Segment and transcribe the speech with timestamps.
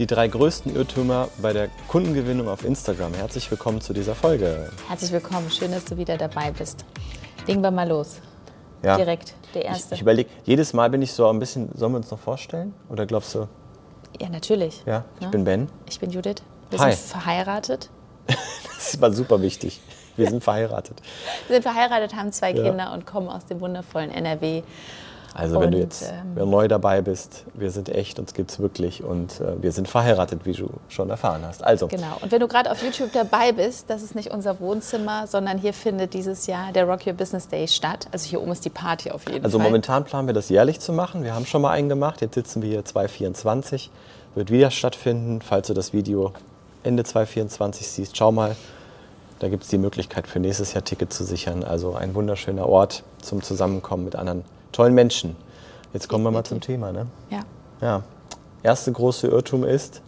[0.00, 3.12] Die drei größten Irrtümer bei der Kundengewinnung auf Instagram.
[3.12, 4.70] Herzlich willkommen zu dieser Folge.
[4.88, 6.86] Herzlich willkommen, schön, dass du wieder dabei bist.
[7.46, 8.16] Legen wir mal los.
[8.82, 8.96] Ja.
[8.96, 9.88] Direkt, der erste.
[9.88, 12.72] Ich, ich überlege, jedes Mal bin ich so ein bisschen, sollen wir uns noch vorstellen?
[12.88, 13.46] Oder glaubst du?
[14.18, 14.82] Ja, natürlich.
[14.86, 15.28] Ja, ich ja.
[15.28, 15.68] bin Ben.
[15.86, 16.36] Ich bin Judith.
[16.70, 16.92] Wir Hi.
[16.94, 17.90] sind verheiratet.
[18.26, 19.82] das ist mal super wichtig.
[20.16, 21.02] Wir sind verheiratet.
[21.46, 22.62] Wir sind verheiratet, haben zwei ja.
[22.62, 24.62] Kinder und kommen aus dem wundervollen NRW.
[25.34, 28.58] Also und, wenn du jetzt ähm, neu dabei bist, wir sind echt, uns gibt es
[28.58, 31.62] wirklich und äh, wir sind verheiratet, wie du schon erfahren hast.
[31.62, 31.86] Also.
[31.86, 32.16] Genau.
[32.20, 35.72] Und wenn du gerade auf YouTube dabei bist, das ist nicht unser Wohnzimmer, sondern hier
[35.72, 38.08] findet dieses Jahr der Rock Your Business Day statt.
[38.10, 39.66] Also hier oben ist die Party auf jeden also Fall.
[39.66, 41.22] Also momentan planen wir das jährlich zu machen.
[41.22, 42.20] Wir haben schon mal einen gemacht.
[42.20, 43.90] Jetzt sitzen wir hier 2024.
[44.34, 45.40] Wird wieder stattfinden.
[45.42, 46.32] Falls du das Video
[46.82, 48.56] Ende 2024 siehst, schau mal.
[49.38, 51.64] Da gibt es die Möglichkeit für nächstes Jahr Ticket zu sichern.
[51.64, 55.36] Also ein wunderschöner Ort zum Zusammenkommen mit anderen tollen Menschen.
[55.92, 56.92] Jetzt kommen wir mal zum Thema.
[56.92, 57.06] Ne?
[57.30, 57.40] Ja.
[57.80, 58.02] ja.
[58.62, 60.02] Erste große Irrtum ist,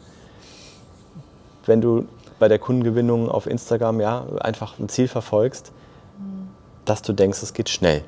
[1.66, 2.06] wenn du
[2.38, 5.72] bei der Kundengewinnung auf Instagram ja, einfach ein Ziel verfolgst,
[6.18, 6.48] mhm.
[6.84, 8.04] dass du denkst, es geht schnell.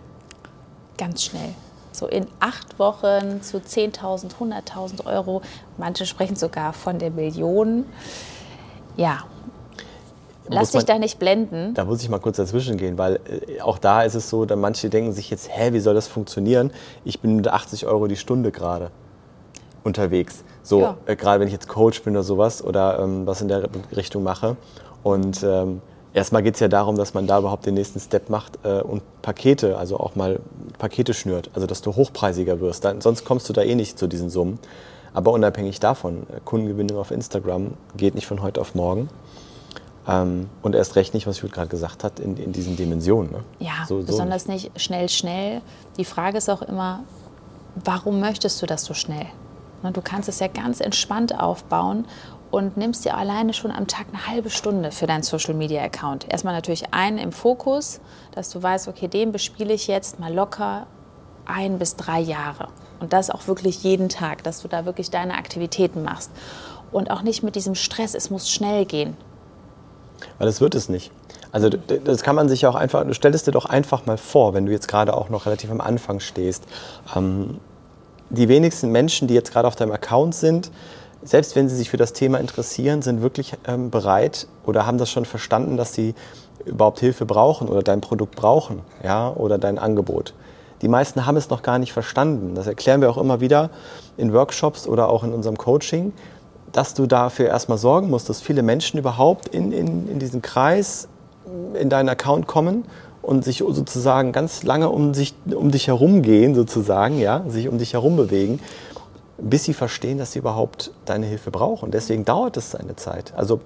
[0.99, 1.55] Ganz schnell.
[1.93, 5.43] So in acht Wochen zu 10.000, 100.000 Euro.
[5.79, 7.87] Manche sprechen sogar von der Million.
[8.97, 9.25] Ja,
[10.49, 11.75] Lass dich da nicht blenden.
[11.75, 14.59] Da muss ich mal kurz dazwischen gehen, weil äh, auch da ist es so, dass
[14.59, 16.71] manche denken sich jetzt, hä, wie soll das funktionieren?
[17.05, 18.91] Ich bin mit 80 Euro die Stunde gerade
[19.85, 20.45] unterwegs.
[20.63, 20.97] So, ja.
[21.07, 24.23] äh, gerade wenn ich jetzt Coach bin oder sowas oder ähm, was in der Richtung
[24.23, 24.57] mache.
[25.03, 25.81] Und ähm,
[26.13, 29.03] erstmal geht es ja darum, dass man da überhaupt den nächsten Step macht äh, und
[29.23, 30.41] Pakete, also auch mal
[30.79, 32.85] Pakete schnürt, also dass du hochpreisiger wirst.
[32.85, 34.59] Dann, sonst kommst du da eh nicht zu diesen Summen.
[35.13, 39.09] Aber unabhängig davon, äh, Kundengewinnung auf Instagram geht nicht von heute auf morgen.
[40.07, 43.33] Ähm, und erst recht nicht, was Jud gerade gesagt hat, in, in diesen Dimensionen.
[43.33, 43.45] Ne?
[43.59, 44.75] Ja, so, besonders so nicht.
[44.75, 45.63] nicht schnell, schnell.
[45.97, 47.05] Die Frage ist auch immer,
[47.75, 49.27] warum möchtest du das so schnell?
[49.83, 52.07] Ne, du kannst es ja ganz entspannt aufbauen
[52.51, 56.31] und nimmst dir alleine schon am Tag eine halbe Stunde für deinen Social Media Account.
[56.31, 58.01] Erstmal natürlich einen im Fokus,
[58.33, 60.87] dass du weißt, okay, den bespiele ich jetzt mal locker
[61.47, 62.69] ein bis drei Jahre.
[63.01, 66.31] Und das auch wirklich jeden Tag, dass du da wirklich deine Aktivitäten machst.
[66.93, 69.17] Und auch nicht mit diesem Stress, es muss schnell gehen.
[70.39, 71.11] Weil das wird es nicht.
[71.53, 74.67] Also das kann man sich auch einfach, du stellst dir doch einfach mal vor, wenn
[74.67, 76.65] du jetzt gerade auch noch relativ am Anfang stehst.
[77.15, 77.59] Ähm,
[78.31, 80.71] die wenigsten Menschen, die jetzt gerade auf deinem Account sind,
[81.23, 85.11] selbst wenn sie sich für das Thema interessieren, sind wirklich ähm, bereit oder haben das
[85.11, 86.15] schon verstanden, dass sie
[86.65, 90.35] überhaupt Hilfe brauchen oder dein Produkt brauchen ja, oder dein Angebot.
[90.83, 92.55] Die meisten haben es noch gar nicht verstanden.
[92.55, 93.71] Das erklären wir auch immer wieder
[94.17, 96.13] in Workshops oder auch in unserem Coaching
[96.75, 101.09] dass du dafür erstmal sorgen musst, dass viele Menschen überhaupt in, in, in diesen Kreis,
[101.81, 102.85] in deinen Account kommen
[103.23, 107.79] und sich sozusagen ganz lange um, sich, um dich herum gehen, sozusagen, ja, sich um
[107.79, 108.59] dich herum bewegen,
[109.39, 111.93] bis sie verstehen, dass sie überhaupt deine Hilfe brauchen.
[111.93, 113.33] Deswegen dauert es seine Zeit.
[113.37, 113.61] Also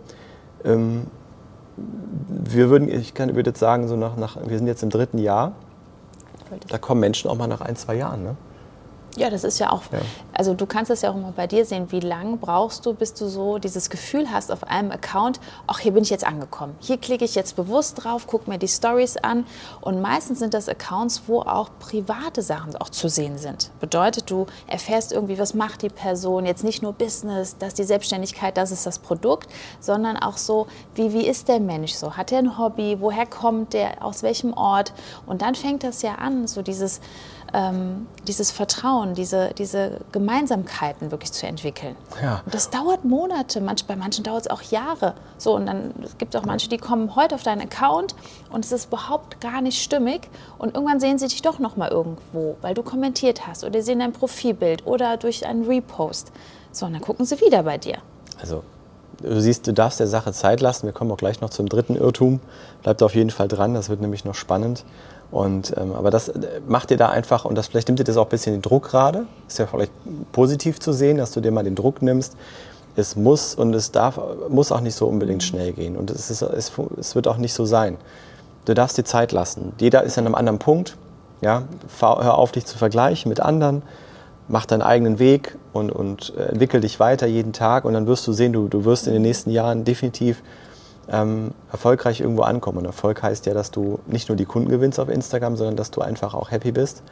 [0.64, 1.06] ähm,
[2.28, 5.18] wir würden, ich kann, würde jetzt sagen, so nach, nach, wir sind jetzt im dritten
[5.18, 5.52] Jahr,
[6.68, 8.22] da kommen Menschen auch mal nach ein, zwei Jahren.
[8.22, 8.36] Ne?
[9.18, 9.98] Ja, das ist ja auch, ja.
[10.32, 13.14] also du kannst es ja auch immer bei dir sehen, wie lange brauchst du, bis
[13.14, 16.76] du so dieses Gefühl hast auf einem Account, ach, hier bin ich jetzt angekommen.
[16.78, 19.44] Hier klicke ich jetzt bewusst drauf, gucke mir die Stories an
[19.80, 23.72] und meistens sind das Accounts, wo auch private Sachen auch zu sehen sind.
[23.80, 27.84] Bedeutet, du erfährst irgendwie, was macht die Person, jetzt nicht nur Business, das ist die
[27.84, 32.16] Selbstständigkeit, das ist das Produkt, sondern auch so, wie, wie ist der Mensch so?
[32.16, 32.98] Hat er ein Hobby?
[33.00, 34.04] Woher kommt der?
[34.04, 34.92] Aus welchem Ort?
[35.26, 37.00] Und dann fängt das ja an, so dieses
[37.54, 41.96] ähm, dieses Vertrauen, diese, diese Gemeinsamkeiten wirklich zu entwickeln.
[42.22, 42.42] Ja.
[42.44, 45.14] Und das dauert Monate, manch, bei manchen dauert es auch Jahre.
[45.38, 48.14] So, und dann gibt es auch manche, die kommen heute auf deinen Account
[48.50, 50.28] und es ist überhaupt gar nicht stimmig
[50.58, 54.00] und irgendwann sehen sie dich doch noch mal irgendwo, weil du kommentiert hast oder sehen
[54.00, 56.32] dein Profilbild oder durch einen Repost.
[56.72, 57.98] So, und dann gucken sie wieder bei dir.
[58.40, 58.62] Also
[59.22, 60.86] du siehst, du darfst der Sache Zeit lassen.
[60.86, 62.40] Wir kommen auch gleich noch zum dritten Irrtum.
[62.82, 64.84] Bleib da auf jeden Fall dran, das wird nämlich noch spannend.
[65.30, 68.16] Und, ähm, aber das äh, macht dir da einfach, und das vielleicht nimmt dir das
[68.16, 69.26] auch ein bisschen den Druck gerade.
[69.46, 69.92] Ist ja vielleicht
[70.32, 72.36] positiv zu sehen, dass du dir mal den Druck nimmst.
[72.96, 75.96] Es muss und es darf, muss auch nicht so unbedingt schnell gehen.
[75.96, 77.96] Und es, ist, es, es wird auch nicht so sein.
[78.64, 79.72] Du darfst dir Zeit lassen.
[79.78, 80.96] Jeder ist an einem anderen Punkt.
[81.40, 81.64] Ja?
[82.00, 83.82] Hör auf, dich zu vergleichen mit anderen.
[84.48, 87.84] Mach deinen eigenen Weg und, und äh, entwickel dich weiter jeden Tag.
[87.84, 90.42] Und dann wirst du sehen, du, du wirst in den nächsten Jahren definitiv
[91.10, 92.78] ähm, erfolgreich irgendwo ankommen.
[92.78, 95.90] Und Erfolg heißt ja, dass du nicht nur die Kunden gewinnst auf Instagram, sondern dass
[95.90, 97.02] du einfach auch happy bist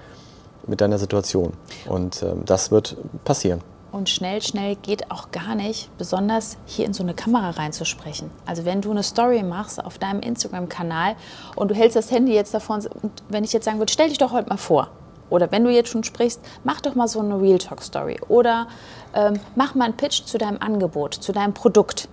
[0.66, 1.52] mit deiner Situation.
[1.88, 3.60] Und ähm, das wird passieren.
[3.92, 8.30] Und schnell, schnell geht auch gar nicht, besonders hier in so eine Kamera reinzusprechen.
[8.44, 11.14] Also wenn du eine Story machst auf deinem Instagram-Kanal
[11.54, 14.18] und du hältst das Handy jetzt davor und wenn ich jetzt sagen würde, stell dich
[14.18, 14.90] doch heute mal vor.
[15.30, 18.20] Oder wenn du jetzt schon sprichst, mach doch mal so eine Real Talk Story.
[18.28, 18.68] Oder
[19.14, 22.08] ähm, mach mal einen Pitch zu deinem Angebot, zu deinem Produkt.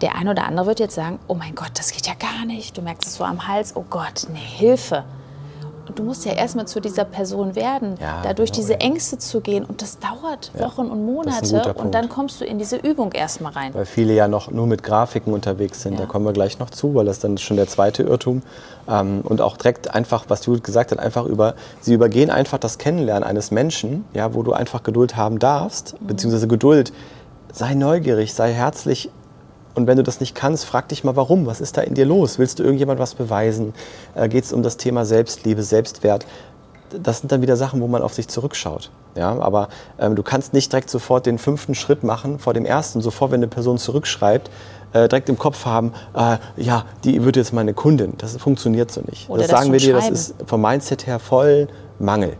[0.00, 2.76] Der ein oder andere wird jetzt sagen, oh mein Gott, das geht ja gar nicht.
[2.76, 5.04] Du merkst es so am Hals, oh Gott, eine Hilfe.
[5.90, 9.40] Und du musst ja erstmal zu dieser Person werden, ja, dadurch genau, diese Ängste zu
[9.40, 9.64] gehen.
[9.64, 11.74] Und das dauert ja, Wochen und Monate.
[11.74, 13.74] Und dann kommst du in diese Übung erstmal rein.
[13.74, 15.94] Weil viele ja noch nur mit Grafiken unterwegs sind.
[15.94, 16.02] Ja.
[16.02, 18.42] Da kommen wir gleich noch zu, weil das dann schon der zweite Irrtum.
[18.88, 22.78] Ähm, und auch direkt einfach, was Judith gesagt hat, einfach über, sie übergehen einfach das
[22.78, 26.06] Kennenlernen eines Menschen, ja, wo du einfach Geduld haben darfst, mhm.
[26.06, 26.92] beziehungsweise Geduld.
[27.52, 29.10] Sei neugierig, sei herzlich
[29.74, 31.46] und wenn du das nicht kannst, frag dich mal, warum?
[31.46, 32.38] Was ist da in dir los?
[32.38, 33.74] Willst du irgendjemand was beweisen?
[34.14, 36.26] Äh, Geht es um das Thema Selbstliebe, Selbstwert?
[37.02, 38.90] Das sind dann wieder Sachen, wo man auf sich zurückschaut.
[39.16, 39.68] Ja, aber
[39.98, 43.00] ähm, du kannst nicht direkt sofort den fünften Schritt machen vor dem ersten.
[43.00, 44.50] Sofort, wenn eine Person zurückschreibt,
[44.92, 48.14] äh, direkt im Kopf haben, äh, ja, die wird jetzt meine Kundin.
[48.18, 49.28] Das funktioniert so nicht.
[49.28, 51.68] Oder das, das sagen wir dir, das ist vom Mindset her voll
[52.00, 52.36] Mangel.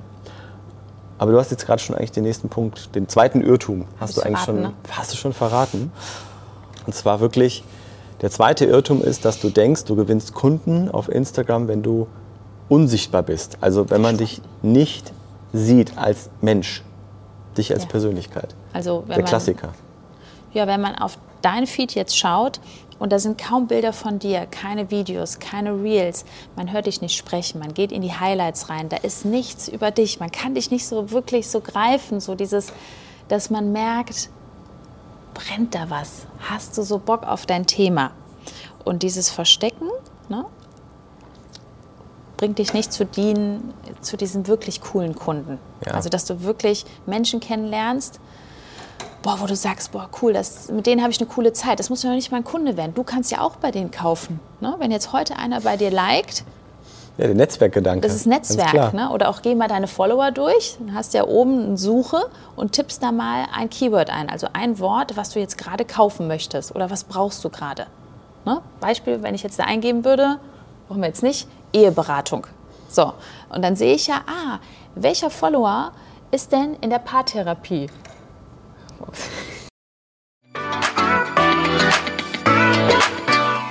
[1.18, 4.22] Aber du hast jetzt gerade schon eigentlich den nächsten Punkt, den zweiten Irrtum, hast du
[4.22, 4.72] eigentlich verraten, schon, ne?
[4.90, 5.92] hast du schon verraten.
[6.86, 7.64] Und zwar wirklich,
[8.20, 12.06] der zweite Irrtum ist, dass du denkst, du gewinnst Kunden auf Instagram, wenn du
[12.68, 13.58] unsichtbar bist.
[13.60, 15.12] Also wenn man dich nicht
[15.52, 16.82] sieht als Mensch,
[17.56, 17.88] dich als ja.
[17.88, 18.54] Persönlichkeit.
[18.72, 19.68] Also der Klassiker.
[19.68, 19.76] Man,
[20.52, 22.60] ja, wenn man auf dein Feed jetzt schaut
[22.98, 26.24] und da sind kaum Bilder von dir, keine Videos, keine Reels,
[26.54, 29.90] man hört dich nicht sprechen, man geht in die Highlights rein, da ist nichts über
[29.90, 32.72] dich, man kann dich nicht so wirklich so greifen, so dieses,
[33.28, 34.28] dass man merkt,
[35.34, 36.26] brennt da was?
[36.40, 38.12] Hast du so Bock auf dein Thema?
[38.84, 39.88] Und dieses Verstecken
[40.28, 40.44] ne,
[42.36, 45.58] bringt dich nicht zu, dienen, zu diesen wirklich coolen Kunden.
[45.84, 45.92] Ja.
[45.92, 48.18] Also, dass du wirklich Menschen kennenlernst,
[49.22, 51.78] boah, wo du sagst, boah, cool, das, mit denen habe ich eine coole Zeit.
[51.78, 52.94] Das muss ja nicht mal ein Kunde werden.
[52.94, 54.40] Du kannst ja auch bei denen kaufen.
[54.60, 54.74] Ne?
[54.78, 56.44] Wenn jetzt heute einer bei dir liked,
[57.20, 58.00] ja, der Netzwerkgedanke.
[58.00, 58.94] Das ist Netzwerk.
[58.94, 59.10] Ne?
[59.10, 60.76] Oder auch geh mal deine Follower durch.
[60.78, 64.30] Dann hast du ja oben eine Suche und tippst da mal ein Keyword ein.
[64.30, 67.86] Also ein Wort, was du jetzt gerade kaufen möchtest oder was brauchst du gerade.
[68.46, 68.62] Ne?
[68.80, 70.38] Beispiel, wenn ich jetzt da eingeben würde,
[70.88, 72.46] brauchen wir jetzt nicht, Eheberatung.
[72.88, 73.12] So,
[73.50, 74.58] und dann sehe ich ja, ah,
[74.94, 75.92] welcher Follower
[76.30, 77.88] ist denn in der Paartherapie?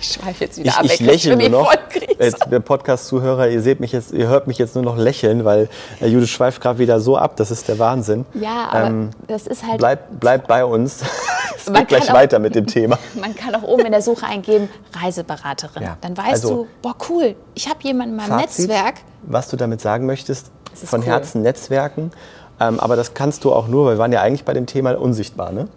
[0.00, 0.84] Ich schweife jetzt wieder ich, ab.
[0.84, 1.74] Ich lächle nur noch.
[2.18, 5.68] Jetzt, der Podcast-Zuhörer, ihr seht mich jetzt, ihr hört mich jetzt nur noch lächeln, weil
[6.00, 7.36] äh, Judith schweift gerade wieder so ab.
[7.36, 8.24] Das ist der Wahnsinn.
[8.32, 9.78] Ja, aber ähm, das ist halt.
[9.78, 11.02] Bleib, bleib bei uns.
[11.56, 12.98] es geht gleich auch, weiter mit dem Thema.
[13.20, 15.82] Man kann auch oben in der Suche eingeben Reiseberaterin.
[15.82, 18.94] Ja, Dann weißt also, du, boah cool, ich habe jemanden in meinem Fazit, Netzwerk.
[19.22, 21.06] Was du damit sagen möchtest, von cool.
[21.06, 22.10] Herzen Netzwerken.
[22.58, 24.98] Ähm, aber das kannst du auch nur, weil wir waren ja eigentlich bei dem Thema
[24.98, 25.68] unsichtbar, ne?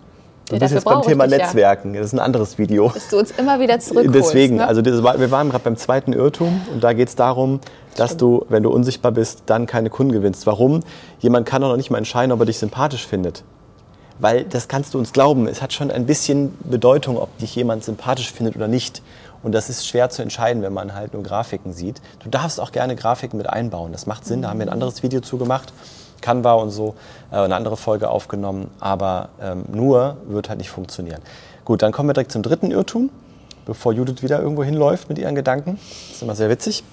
[0.54, 1.96] Du ja, bist jetzt beim Thema Netzwerken.
[1.96, 2.02] Ja.
[2.02, 2.90] Das ist ein anderes Video.
[2.94, 4.14] Dass du uns immer wieder zurückholst.
[4.14, 4.68] Deswegen, ne?
[4.68, 7.60] also war, wir waren gerade beim zweiten Irrtum und da geht es darum,
[7.96, 8.22] dass Stimmt.
[8.22, 10.46] du, wenn du unsichtbar bist, dann keine Kunden gewinnst.
[10.46, 10.82] Warum?
[11.20, 13.44] Jemand kann doch noch nicht mal entscheiden, ob er dich sympathisch findet.
[14.20, 17.84] Weil das kannst du uns glauben, es hat schon ein bisschen Bedeutung, ob dich jemand
[17.84, 19.02] sympathisch findet oder nicht.
[19.42, 22.00] Und das ist schwer zu entscheiden, wenn man halt nur Grafiken sieht.
[22.24, 23.92] Du darfst auch gerne Grafiken mit einbauen.
[23.92, 25.74] Das macht Sinn, da haben wir ein anderes Video zu gemacht.
[26.24, 26.96] Canva und so
[27.32, 31.22] äh, eine andere Folge aufgenommen, aber ähm, nur wird halt nicht funktionieren.
[31.66, 33.12] Gut, dann kommen wir direkt zum dritten Irrtum,
[33.66, 35.80] bevor Judith wieder irgendwo hinläuft mit ihren Gedanken.
[36.08, 36.84] Das ist immer sehr witzig.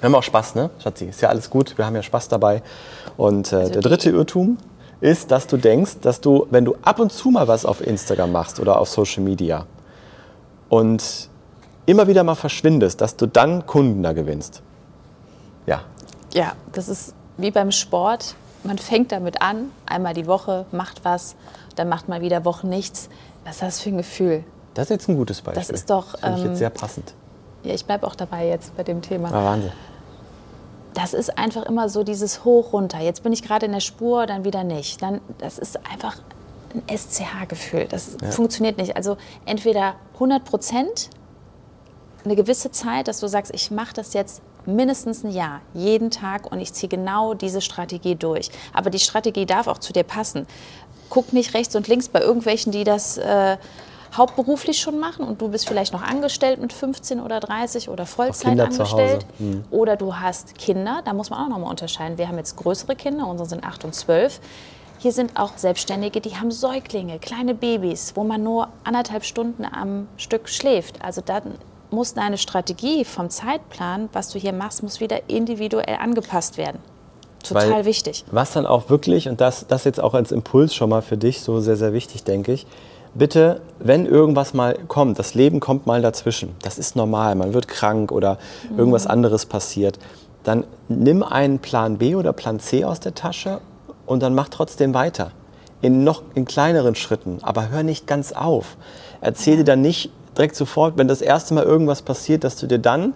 [0.00, 1.04] Wir haben auch Spaß, ne, Schatzi?
[1.04, 2.62] Ist ja alles gut, wir haben ja Spaß dabei.
[3.16, 4.58] Und äh, also der dritte Irrtum
[5.00, 8.32] ist, dass du denkst, dass du, wenn du ab und zu mal was auf Instagram
[8.32, 9.66] machst oder auf Social Media
[10.68, 11.28] und
[11.86, 14.62] immer wieder mal verschwindest, dass du dann Kunden da gewinnst.
[15.66, 15.82] Ja.
[16.32, 21.36] Ja, das ist wie beim Sport man fängt damit an, einmal die Woche, macht was,
[21.76, 23.08] dann macht man wieder Wochen nichts.
[23.44, 24.44] Was ist das für ein Gefühl?
[24.74, 25.60] Das ist jetzt ein gutes Beispiel.
[25.60, 26.12] Das ist doch.
[26.12, 27.14] Das ich jetzt ähm, sehr passend.
[27.64, 29.28] Ja, ich bleibe auch dabei jetzt bei dem Thema.
[29.28, 29.72] Ah, Wahnsinn.
[30.94, 33.00] Das ist einfach immer so dieses Hoch runter.
[33.00, 35.00] Jetzt bin ich gerade in der Spur, dann wieder nicht.
[35.02, 36.16] Dann, das ist einfach
[36.74, 37.86] ein SCH-Gefühl.
[37.88, 38.30] Das ja.
[38.30, 38.96] funktioniert nicht.
[38.96, 39.16] Also
[39.46, 41.10] entweder 100 Prozent
[42.24, 46.50] eine gewisse Zeit, dass du sagst, ich mache das jetzt mindestens ein Jahr, jeden Tag
[46.50, 48.50] und ich ziehe genau diese Strategie durch.
[48.72, 50.46] Aber die Strategie darf auch zu dir passen.
[51.10, 53.56] Guck nicht rechts und links bei irgendwelchen, die das äh,
[54.16, 58.58] hauptberuflich schon machen und du bist vielleicht noch angestellt mit 15 oder 30 oder Vollzeit
[58.60, 59.26] angestellt.
[59.38, 59.64] Hm.
[59.70, 62.18] Oder du hast Kinder, da muss man auch nochmal unterscheiden.
[62.18, 64.40] Wir haben jetzt größere Kinder, unsere sind 8 und 12.
[64.98, 70.06] Hier sind auch Selbstständige, die haben Säuglinge, kleine Babys, wo man nur anderthalb Stunden am
[70.16, 71.02] Stück schläft.
[71.02, 71.54] Also dann
[71.92, 76.78] muss deine Strategie vom Zeitplan, was du hier machst, muss wieder individuell angepasst werden.
[77.42, 78.24] Total Weil, wichtig.
[78.30, 81.40] Was dann auch wirklich, und das, das jetzt auch als Impuls schon mal für dich
[81.40, 82.66] so sehr, sehr wichtig, denke ich,
[83.14, 87.68] bitte, wenn irgendwas mal kommt, das Leben kommt mal dazwischen, das ist normal, man wird
[87.68, 88.38] krank oder
[88.70, 88.78] mhm.
[88.78, 89.98] irgendwas anderes passiert,
[90.44, 93.60] dann nimm einen Plan B oder Plan C aus der Tasche
[94.06, 95.32] und dann mach trotzdem weiter.
[95.80, 98.76] In noch in kleineren Schritten, aber hör nicht ganz auf.
[99.20, 102.78] Erzähl dir dann nicht direkt sofort, wenn das erste Mal irgendwas passiert, dass du dir
[102.78, 103.14] dann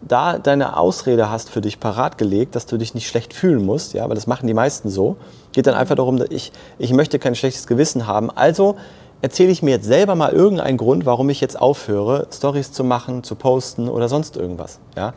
[0.00, 3.94] da deine Ausrede hast für dich parat gelegt, dass du dich nicht schlecht fühlen musst,
[3.94, 5.16] ja, weil das machen die meisten so.
[5.52, 8.30] Geht dann einfach darum, ich, ich möchte kein schlechtes Gewissen haben.
[8.30, 8.76] Also
[9.22, 13.24] erzähle ich mir jetzt selber mal irgendeinen Grund, warum ich jetzt aufhöre, Stories zu machen,
[13.24, 14.78] zu posten oder sonst irgendwas.
[14.96, 15.14] Ja?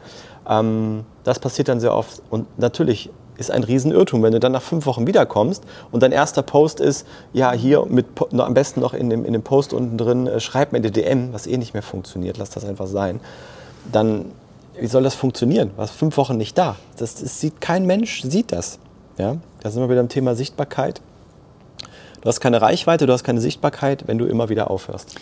[0.48, 2.22] Ähm, das passiert dann sehr oft.
[2.29, 6.41] Und natürlich ist ein Riesenirrtum, wenn du dann nach fünf Wochen wiederkommst und dein erster
[6.41, 10.27] Post ist, ja, hier mit, am besten noch in dem, in dem Post unten drin,
[10.27, 13.19] äh, schreib mir die DM, was eh nicht mehr funktioniert, lass das einfach sein.
[13.91, 14.25] Dann,
[14.79, 15.71] wie soll das funktionieren?
[15.75, 16.75] Was fünf Wochen nicht da?
[16.97, 18.79] Das, das sieht kein Mensch, sieht das.
[19.17, 19.38] Ja?
[19.61, 21.01] Da sind wir wieder am Thema Sichtbarkeit.
[22.21, 25.15] Du hast keine Reichweite, du hast keine Sichtbarkeit, wenn du immer wieder aufhörst.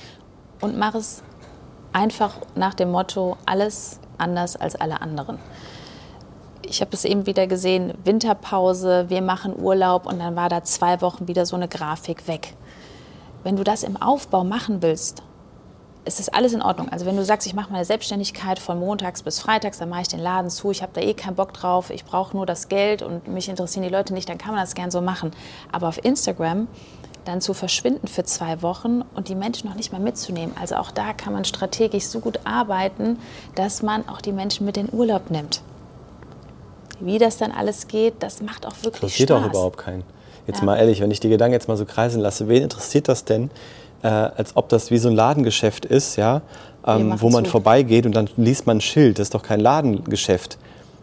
[0.59, 1.23] Und mach es
[1.93, 5.39] einfach nach dem Motto, alles anders als alle anderen.
[6.69, 11.01] Ich habe es eben wieder gesehen, Winterpause, wir machen Urlaub und dann war da zwei
[11.01, 12.53] Wochen wieder so eine Grafik weg.
[13.43, 15.23] Wenn du das im Aufbau machen willst,
[16.05, 16.89] ist das alles in Ordnung.
[16.89, 20.07] Also wenn du sagst, ich mache meine Selbstständigkeit von montags bis freitags, dann mache ich
[20.09, 23.01] den Laden zu, ich habe da eh keinen Bock drauf, ich brauche nur das Geld
[23.01, 25.31] und mich interessieren die Leute nicht, dann kann man das gern so machen.
[25.71, 26.67] Aber auf Instagram
[27.25, 30.55] dann zu verschwinden für zwei Wochen und die Menschen noch nicht mal mitzunehmen.
[30.61, 33.17] Also auch da kann man strategisch so gut arbeiten,
[33.55, 35.63] dass man auch die Menschen mit in Urlaub nimmt.
[36.99, 39.27] Wie das dann alles geht, das macht auch wirklich Spaß.
[39.27, 40.03] Das auch überhaupt keinen.
[40.47, 40.65] Jetzt ja.
[40.65, 43.49] mal ehrlich, wenn ich die Gedanken jetzt mal so kreisen lasse, wen interessiert das denn,
[44.01, 46.41] äh, als ob das wie so ein Ladengeschäft ist, ja,
[46.85, 47.51] ähm, wo man zu.
[47.51, 49.19] vorbeigeht und dann liest man ein Schild.
[49.19, 50.57] Das ist doch kein Ladengeschäft.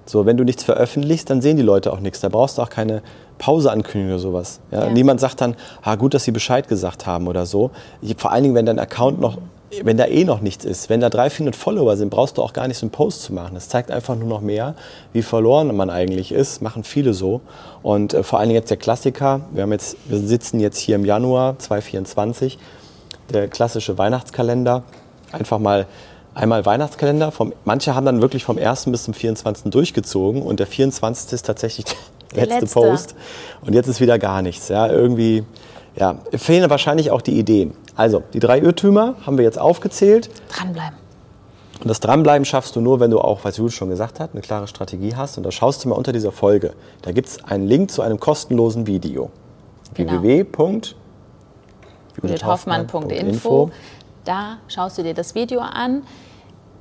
[0.04, 2.20] So, wenn du nichts veröffentlichst, dann sehen die Leute auch nichts.
[2.20, 3.02] Da brauchst du auch keine
[3.38, 4.60] Pause-Ankündigung oder sowas.
[4.70, 4.84] Ja?
[4.84, 4.90] Ja.
[4.90, 7.70] Niemand sagt dann, ah, gut, dass sie Bescheid gesagt haben oder so.
[8.16, 9.38] Vor allen Dingen, wenn dein Account noch,
[9.82, 12.52] wenn da eh noch nichts ist, wenn da 300, 400 Follower sind, brauchst du auch
[12.52, 13.54] gar nicht so einen Post zu machen.
[13.54, 14.74] Das zeigt einfach nur noch mehr,
[15.12, 16.62] wie verloren man eigentlich ist.
[16.62, 17.40] Machen viele so.
[17.82, 19.40] Und äh, vor allen Dingen jetzt der Klassiker.
[19.52, 22.58] Wir, haben jetzt, wir sitzen jetzt hier im Januar 2024
[23.32, 24.84] der klassische Weihnachtskalender.
[25.32, 25.86] Einfach mal
[26.34, 27.32] einmal Weihnachtskalender.
[27.32, 28.84] Vom, manche haben dann wirklich vom 1.
[28.86, 29.70] bis zum 24.
[29.72, 31.32] durchgezogen und der 24.
[31.32, 31.86] ist tatsächlich
[32.36, 33.14] der letzte, letzte, Post.
[33.62, 34.68] Und jetzt ist wieder gar nichts.
[34.68, 35.44] Ja, irgendwie
[35.96, 37.72] ja, fehlen wahrscheinlich auch die Ideen.
[37.96, 40.30] Also, die drei Irrtümer haben wir jetzt aufgezählt.
[40.48, 40.98] Dranbleiben.
[41.80, 44.40] Und das Dranbleiben schaffst du nur, wenn du auch, was Jules schon gesagt hat, eine
[44.40, 45.36] klare Strategie hast.
[45.36, 46.72] Und da schaust du mal unter dieser Folge.
[47.02, 49.30] Da gibt es einen Link zu einem kostenlosen Video.
[49.94, 50.22] Genau.
[50.22, 50.44] www
[52.22, 53.70] judithhoffmann.info.
[54.24, 56.02] Da schaust du dir das Video an.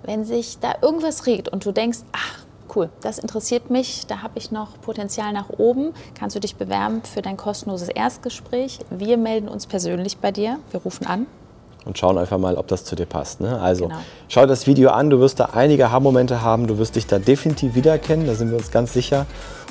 [0.03, 2.34] Wenn sich da irgendwas regt und du denkst, ach,
[2.75, 7.01] cool, das interessiert mich, da habe ich noch Potenzial nach oben, kannst du dich bewerben
[7.03, 8.79] für dein kostenloses Erstgespräch.
[8.89, 11.27] Wir melden uns persönlich bei dir, wir rufen an.
[11.85, 13.41] Und schauen einfach mal, ob das zu dir passt.
[13.41, 13.59] Ne?
[13.59, 13.99] Also genau.
[14.27, 17.75] schau das Video an, du wirst da einige Haarmomente haben, du wirst dich da definitiv
[17.75, 19.27] wiedererkennen, da sind wir uns ganz sicher.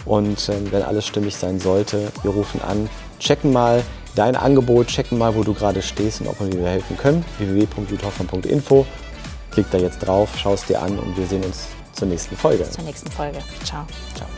[0.06, 3.82] Und äh, wenn alles stimmig sein sollte, wir rufen an, checken mal,
[4.14, 7.24] dein Angebot, checken mal, wo du gerade stehst und ob wir dir helfen können.
[7.38, 8.86] www.juthoffmann.info.
[9.50, 12.64] Klick da jetzt drauf, schau es dir an und wir sehen uns zur nächsten Folge.
[12.64, 13.38] Bis zur nächsten Folge.
[13.64, 13.86] Ciao.
[14.14, 14.28] Ciao.